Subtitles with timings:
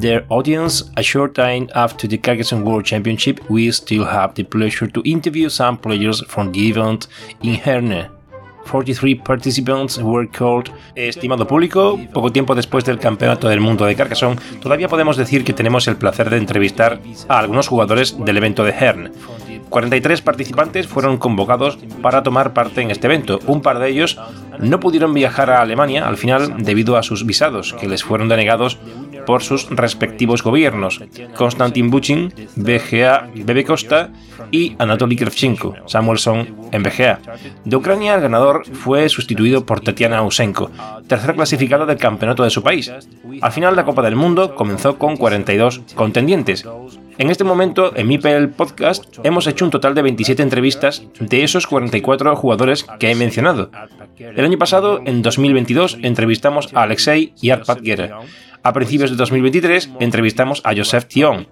[0.00, 4.86] Dear audience, a short time after the Carcassonne World Championship, we still have the pleasure
[4.86, 7.06] to interview some players from the event
[7.42, 8.08] in Herne.
[8.64, 10.70] 43 participants were called.
[10.94, 15.52] Estimado público, poco tiempo después del Campeonato del Mundo de Carcassonne, todavía podemos decir que
[15.52, 19.10] tenemos el placer de entrevistar a algunos jugadores del evento de Herne.
[19.68, 23.38] 43 participantes fueron convocados para tomar parte en este evento.
[23.46, 24.18] Un par de ellos
[24.58, 28.78] no pudieron viajar a Alemania al final debido a sus visados, que les fueron denegados
[29.26, 31.00] por sus respectivos gobiernos,
[31.36, 34.10] Konstantin Buchin, BGA Bebe Costa
[34.50, 37.20] y Anatoly Kravchenko, Samuelson en BGA.
[37.64, 40.70] De Ucrania, el ganador fue sustituido por Tetiana Usenko,
[41.06, 42.92] tercera clasificada del campeonato de su país.
[43.40, 46.66] Al final, la Copa del Mundo comenzó con 42 contendientes.
[47.18, 51.66] En este momento, en Mipel Podcast, hemos hecho un total de 27 entrevistas de esos
[51.66, 53.70] 44 jugadores que he mencionado.
[54.18, 58.20] El año pasado, en 2022, entrevistamos a Alexei y Arpad Gera.
[58.62, 61.48] A principios de 2023 entrevistamos a Joseph Thion.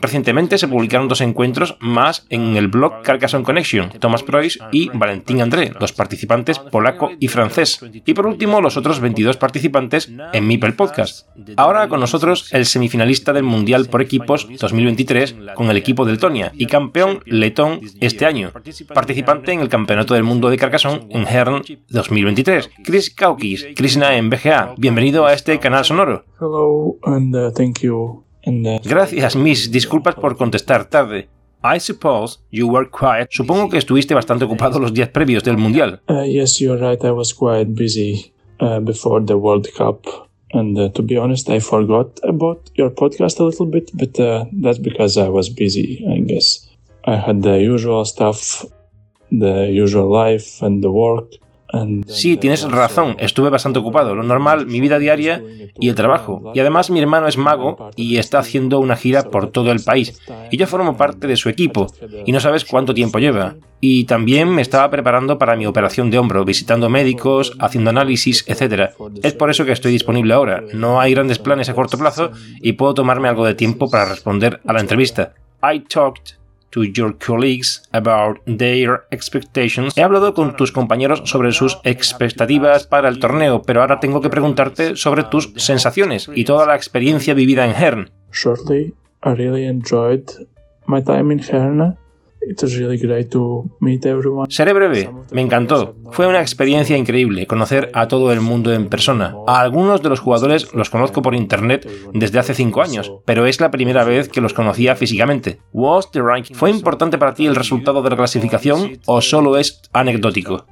[0.00, 5.42] Recientemente se publicaron dos encuentros más en el blog Carcassonne Connection, Thomas Preuss y Valentín
[5.42, 7.84] André, los participantes polaco y francés.
[8.04, 11.28] Y por último, los otros 22 participantes en Mipel Podcast.
[11.56, 16.52] Ahora con nosotros el semifinalista del Mundial por equipos 2023 con el equipo del Tonia
[16.54, 18.52] y campeón letón este año.
[18.94, 22.70] Participante en el Campeonato del Mundo de Carcassonne en Hern 2023.
[22.82, 24.74] Chris Kaukis, Krishna en BGA.
[24.78, 26.24] Bienvenido a este canal sonoro.
[26.46, 28.22] Hello and uh, thank you.
[28.44, 29.68] And, uh, Gracias, Miss.
[29.72, 31.28] Disculpas por contestar tarde.
[31.64, 33.28] I suppose you were quiet.
[33.32, 36.00] Supongo que estuviste bastante ocupado los días previos del Mundial.
[36.08, 37.04] uh, yes, you're right.
[37.04, 40.06] I was quite busy uh, before the World Cup.
[40.52, 44.44] And uh, to be honest, I forgot about your podcast a little bit, but uh,
[44.52, 46.64] that's because I was busy, I guess.
[47.04, 48.64] I had the usual stuff,
[49.32, 51.26] the usual life and the work.
[52.06, 53.16] Sí, tienes razón.
[53.18, 54.14] Estuve bastante ocupado.
[54.14, 55.42] Lo normal, mi vida diaria
[55.78, 56.52] y el trabajo.
[56.54, 60.20] Y además mi hermano es mago y está haciendo una gira por todo el país.
[60.50, 61.86] Y yo formo parte de su equipo.
[62.24, 63.56] Y no sabes cuánto tiempo lleva.
[63.80, 68.90] Y también me estaba preparando para mi operación de hombro, visitando médicos, haciendo análisis, etc.
[69.22, 70.62] Es por eso que estoy disponible ahora.
[70.72, 74.60] No hay grandes planes a corto plazo y puedo tomarme algo de tiempo para responder
[74.66, 75.34] a la entrevista.
[75.62, 76.36] I talked
[76.70, 79.96] to your colleagues about their expectations.
[79.96, 84.30] He hablado con tus compañeros sobre sus expectativas para el torneo, pero ahora tengo que
[84.30, 88.10] preguntarte sobre tus sensaciones y toda la experiencia vivida en Hern.
[88.32, 88.94] Shortly,
[89.24, 90.24] I really enjoyed
[90.86, 91.96] my time in Herne.
[92.42, 94.48] It was really great to meet everyone.
[94.50, 95.96] Seré breve, me encantó.
[96.12, 99.34] Fue una experiencia increíble conocer a todo el mundo en persona.
[99.46, 103.60] A algunos de los jugadores los conozco por internet desde hace 5 años, pero es
[103.60, 105.58] la primera vez que los conocía físicamente.
[105.72, 109.80] Was the ranking- ¿Fue importante para ti el resultado de la clasificación o solo es
[109.92, 110.64] anecdótico?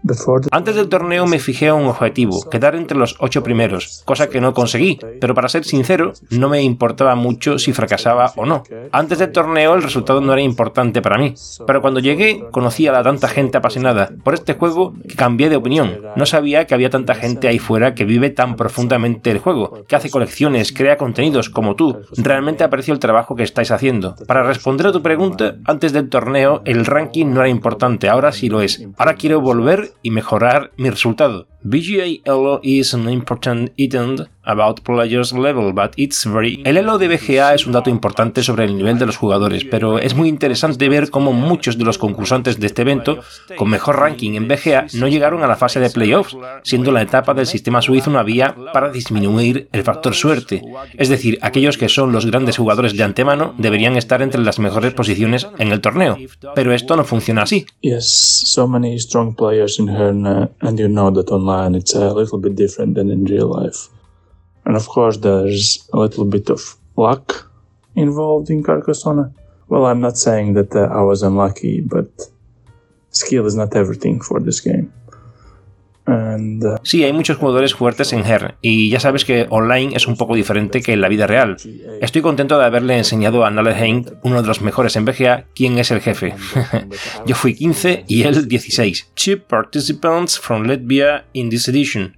[0.50, 4.54] Antes del torneo me fijé un objetivo, quedar entre los ocho primeros, cosa que no
[4.54, 8.62] conseguí, pero para ser sincero, no me importaba mucho si fracasaba o no.
[8.92, 11.34] Antes del torneo el resultado no era importante para mí,
[11.66, 15.56] pero cuando llegué conocí a la tanta gente apasionada por este juego que cambié de
[15.56, 16.02] opinión.
[16.16, 19.96] No sabía que había tanta gente ahí fuera que vive tan profundamente el juego, que
[19.96, 21.98] hace colecciones, crea contenidos como tú.
[22.18, 24.16] Realmente aprecio el trabajo que estáis haciendo.
[24.26, 28.50] Para responder a tu pregunta, antes del torneo el ranking no era importante, ahora sí
[28.50, 28.87] lo es.
[28.99, 31.46] Ahora quiero volver y mejorar mi resultado.
[31.66, 36.61] BGA Elo is an important item about players level, but it's very...
[36.66, 39.99] El Elo de BGA es un dato importante sobre el nivel de los jugadores, pero
[39.99, 43.20] es muy interesante ver cómo muchos de los concursantes de este evento,
[43.56, 47.32] con mejor ranking en BGA, no llegaron a la fase de playoffs, siendo la etapa
[47.32, 50.61] del sistema suizo una vía para disminuir el factor suerte.
[50.99, 54.93] Es decir, aquellos que son los grandes jugadores de antemano deberían estar entre las mejores
[54.93, 56.19] posiciones en el torneo.
[56.55, 57.64] Pero esto no funciona así.
[61.31, 63.88] Online it's a little bit different than in real life.
[64.64, 67.50] And of course, there's a little bit of luck
[67.94, 69.34] involved in Carcassonne.
[69.68, 72.08] Well, I'm not saying that uh, I was unlucky, but
[73.10, 74.92] skill is not everything for this game.
[76.06, 80.16] Uh, sí, hay muchos jugadores fuertes en Her y ya sabes que online es un
[80.16, 81.56] poco diferente que en la vida real.
[82.00, 85.90] Estoy contento de haberle enseñado a Nalleheim, uno de los mejores en BGA, quién es
[85.90, 86.34] el jefe.
[87.26, 89.12] Yo fui 15 y él 16.
[89.14, 92.16] Two participants from Latvia in this edition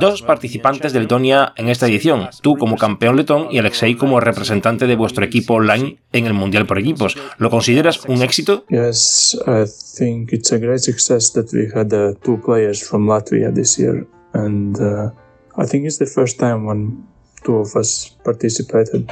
[0.00, 4.86] dos participantes de Letonia en esta edición, tú como campeón letón y Alexei como representante
[4.86, 7.16] de vuestro equipo online en el Mundial por equipos.
[7.38, 8.64] ¿Lo consideras un éxito?
[8.68, 9.64] Yes, I
[9.96, 14.06] think it's a great success that we had uh, two players from Latvia this year
[14.32, 15.10] and uh,
[15.56, 17.06] I think it's the first time when
[17.44, 19.10] two of us participated.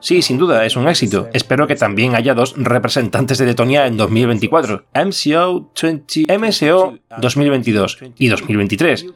[0.00, 1.28] Sí, sin duda, es un éxito.
[1.32, 4.84] Espero que también haya dos representantes de Letonia en 2024.
[4.94, 9.06] MCO, 20, MSO 2022 y 2023.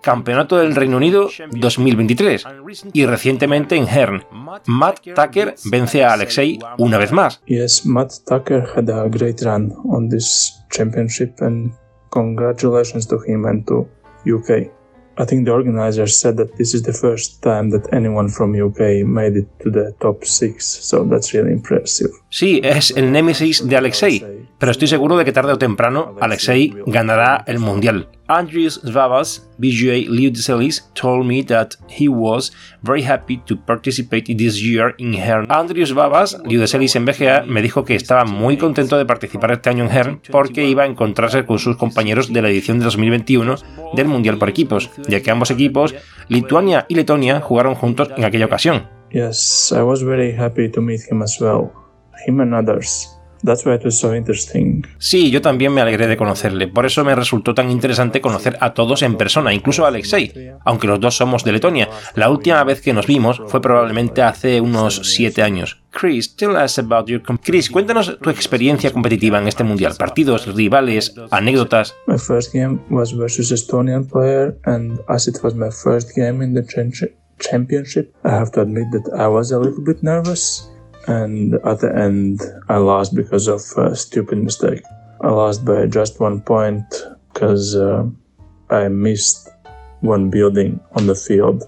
[0.00, 2.44] Campeonato del Reino Unido 2023.
[2.92, 4.24] Y recientemente en Hern.
[4.66, 7.42] Matt Tucker vence a Alexei una vez más.
[7.46, 11.72] Yes, Matt Tucker had a great run on this championship and
[12.10, 13.88] congratulations to him and to
[14.24, 14.77] UK.
[15.20, 19.04] I think the organizers said that this is the first time that anyone from UK
[19.04, 22.10] made it to the top six, so that's really impressive.
[22.30, 24.22] Sí, es el némesis de Alexei,
[24.58, 28.08] pero estoy seguro de que tarde o temprano Alexei ganará el mundial.
[28.26, 32.52] Andrews Zvavas, BGA Liudicelis, told me that he was
[32.82, 35.46] very happy to participate this year in Hern.
[35.48, 39.84] Andrews Zvavas, Liudicelis en BGA, me dijo que estaba muy contento de participar este año
[39.84, 43.56] en Hern porque iba a encontrarse con sus compañeros de la edición de 2021
[43.94, 45.94] del Mundial por equipos, ya que ambos equipos,
[46.28, 48.86] Lituania y Letonia, jugaron juntos en aquella ocasión.
[49.10, 51.72] Yes, I was very happy to meet him as well.
[52.26, 53.14] Him and others.
[53.44, 54.84] That's why it was so interesting.
[54.98, 56.66] Sí, yo también me alegré de conocerle.
[56.66, 60.32] Por eso me resultó tan interesante conocer a todos en persona, incluso a Alexei,
[60.64, 61.88] aunque los dos somos de Letonia.
[62.16, 65.80] La última vez que nos vimos fue probablemente hace unos siete años.
[65.90, 69.94] Chris, tell us about your Chris, cuéntanos tu experiencia competitiva en este mundial.
[69.96, 71.94] Partidos, rivales, anécdotas.
[72.08, 76.54] My first game was versus Estonian player, and as it was my first game in
[76.54, 76.64] the
[77.38, 80.68] championship, I have to admit that I was a little bit nervous.
[81.08, 84.82] And at the end I lost because of a stupid mistake.
[85.20, 86.84] I lost by just one point
[87.32, 88.04] because uh,
[88.70, 89.48] I missed
[90.00, 91.64] one building on the field.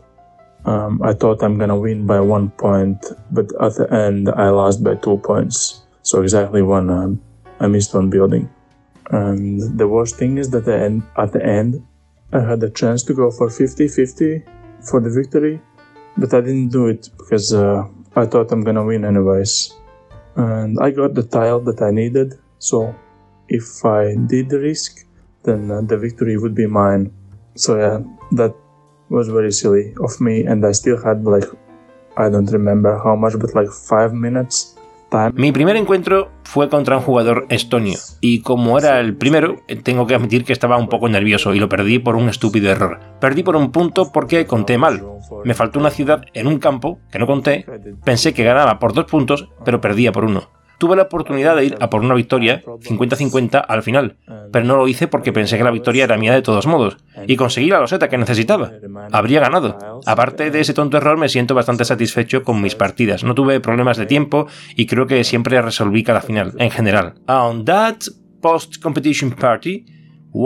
[0.67, 4.85] Um, I thought I'm gonna win by one point, but at the end I lost
[4.85, 5.83] by two points.
[6.03, 7.23] So exactly one, um,
[7.61, 8.49] I missed one building.
[9.11, 11.83] And the worst thing is that end, at the end
[12.33, 14.45] I had a chance to go for 50-50
[14.83, 15.61] for the victory,
[16.17, 19.75] but I didn't do it because uh, I thought I'm gonna win anyways.
[20.37, 22.95] And I got the tile that I needed, so
[23.49, 25.07] if I did risk,
[25.43, 27.13] then uh, the victory would be mine.
[27.55, 28.01] So yeah,
[28.33, 28.55] that
[29.09, 31.45] was very silly of me, and I still had like,
[32.17, 34.77] I don't remember how much, but like five minutes
[35.35, 40.15] Mi primer encuentro fue contra un jugador estonio y como era el primero, tengo que
[40.15, 43.01] admitir que estaba un poco nervioso y lo perdí por un estúpido error.
[43.21, 45.03] Perdí por un punto porque conté mal.
[45.45, 47.67] Me faltó una ciudad en un campo que no conté,
[48.05, 51.77] pensé que ganaba por dos puntos, pero perdía por uno tuve la oportunidad de ir
[51.79, 54.17] a por una victoria 50-50 al final,
[54.51, 56.97] pero no lo hice porque pensé que la victoria era mía de todos modos,
[57.29, 58.73] y conseguí la loseta que necesitaba.
[59.13, 60.01] Habría ganado.
[60.07, 63.23] Aparte de ese tonto error, me siento bastante satisfecho con mis partidas.
[63.23, 67.15] No tuve problemas de tiempo y creo que siempre resolví cada final, en general.
[67.29, 67.97] On that
[68.41, 69.85] post-competition party,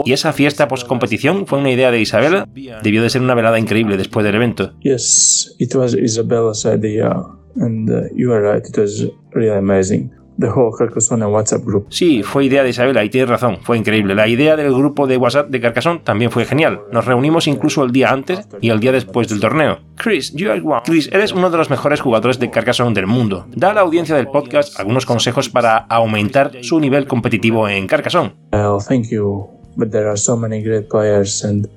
[0.04, 2.48] y esa fiesta post-competición fue una idea de Isabela.
[2.82, 4.72] Debió de ser una velada increíble después del evento.
[4.80, 7.22] Yes, it was Isabella's idea,
[7.56, 10.10] and uh, you are right, it was really amazing.
[10.38, 11.86] The whole Carcassonne WhatsApp group.
[11.90, 14.14] Sí, fue idea de Isabela y tienes razón, fue increíble.
[14.14, 16.80] La idea del grupo de WhatsApp de Carcassonne también fue genial.
[16.92, 19.78] Nos reunimos incluso el día antes y el día después del torneo.
[19.96, 20.82] Chris, you are one.
[20.84, 23.46] Chris, eres uno de los mejores jugadores de Carcassonne del mundo.
[23.54, 28.32] Da a la audiencia del podcast algunos consejos para aumentar su nivel competitivo en Carcassonne.
[28.52, 29.48] Well, thank you.
[29.76, 31.68] But there are so many great players and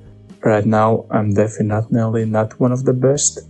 [0.42, 3.40] right now I'm definitely not one of the best.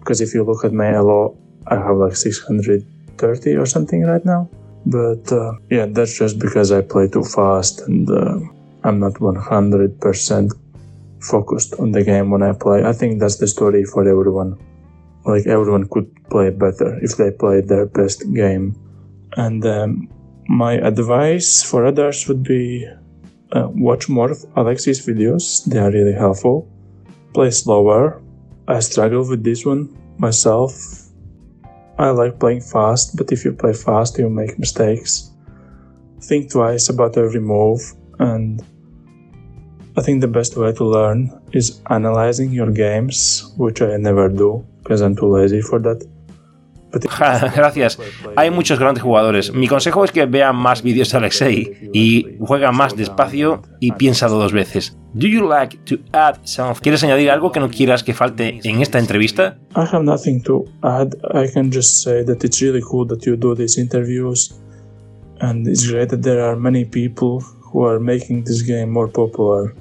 [0.00, 1.36] Because if you look at my LO,
[1.68, 2.84] I have like 600
[3.18, 4.48] 30 or something right now.
[4.86, 8.38] But uh, yeah, that's just because I play too fast and uh,
[8.84, 10.52] I'm not 100%
[11.20, 12.84] focused on the game when I play.
[12.84, 14.56] I think that's the story for everyone.
[15.24, 18.76] Like everyone could play better if they played their best game.
[19.36, 20.08] And um,
[20.48, 22.86] my advice for others would be
[23.52, 25.64] uh, watch more of Alexis videos.
[25.64, 26.68] They are really helpful.
[27.34, 28.22] Play slower.
[28.68, 31.05] I struggle with this one myself
[31.98, 35.30] I like playing fast, but if you play fast, you make mistakes.
[36.20, 37.80] Think twice about every move,
[38.18, 38.62] and
[39.96, 44.66] I think the best way to learn is analyzing your games, which I never do
[44.82, 46.04] because I'm too lazy for that.
[47.54, 47.98] Gracias.
[48.36, 49.52] Hay muchos grandes jugadores.
[49.52, 54.28] Mi consejo es que vean más vídeos de Alexei y juega más despacio y piensa
[54.28, 54.96] dos veces.
[55.14, 56.82] Do you like to add something?
[56.82, 59.58] ¿Quieres añadir algo que no quieras que falte en esta entrevista?
[59.74, 61.14] I have nothing to add.
[61.34, 64.60] I can just say that it's really cool that you do these interviews
[65.40, 69.74] and it's great that there are many people who are making this game more popular.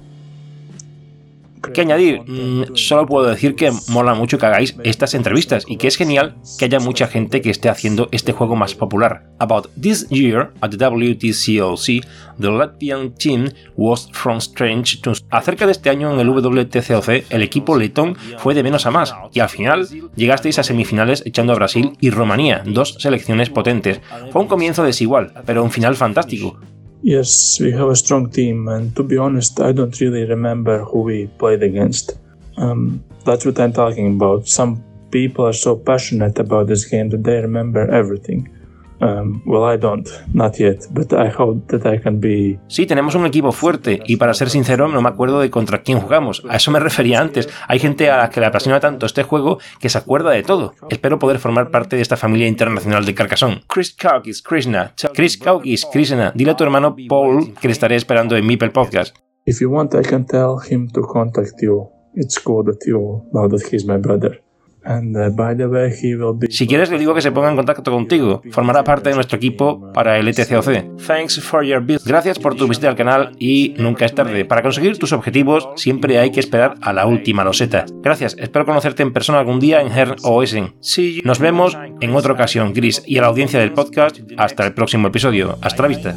[1.74, 2.22] ¿Qué añadir?
[2.22, 6.36] Mm, solo puedo decir que mola mucho que hagáis estas entrevistas y que es genial
[6.58, 9.24] que haya mucha gente que esté haciendo este juego más popular.
[9.40, 12.06] About this year at the WTCOC,
[12.40, 15.14] the Latvian team was from strange to...
[15.30, 19.14] Acerca de este año en el WTCOC, el equipo letón fue de menos a más
[19.34, 24.02] y al final llegasteis a semifinales echando a Brasil y Rumanía, dos selecciones potentes.
[24.32, 26.60] Fue un comienzo desigual, pero un final fantástico.
[27.06, 31.02] Yes, we have a strong team, and to be honest, I don't really remember who
[31.02, 32.18] we played against.
[32.58, 34.48] Um, that's what I'm talking about.
[34.48, 38.50] Some people are so passionate about this game that they remember everything.
[39.02, 42.60] Um, well, I don't, not yet, but I hope that I can be.
[42.68, 46.00] Sí, tenemos un equipo fuerte y para ser sincero no me acuerdo de contra quién
[46.00, 46.44] jugamos.
[46.50, 47.50] A eso me refería antes.
[47.68, 50.74] Hay gente a la que le apasiona tanto este juego que se acuerda de todo.
[50.90, 53.64] Espero poder formar parte de esta familia internacional de Carcassonne.
[53.68, 54.94] Chris Kaukis, Krishna.
[55.14, 56.32] Chris Kaukis, Krishna.
[56.34, 59.16] Dile a tu hermano Paul que le estaré esperando en Mipel Podcast.
[59.46, 61.90] If you want, I can tell him to contact you.
[62.16, 64.45] It's cool that you know that he's my brother.
[64.88, 68.42] Uh, si quieres, le digo que se ponga en contacto contigo.
[68.52, 70.98] Formará parte de nuestro equipo para el ETCOC.
[71.06, 74.46] Thanks for your Gracias por tu visita al canal y nunca es tarde.
[74.46, 77.86] Para conseguir tus objetivos, siempre hay que esperar a la última loseta.
[78.04, 78.36] Gracias.
[78.40, 80.76] Espero conocerte en persona algún día en Hern o Essen.
[81.24, 84.20] Nos vemos en otra ocasión, Gris, y a la audiencia del podcast.
[84.38, 85.58] Hasta el próximo episodio.
[85.62, 86.16] Hasta la vista.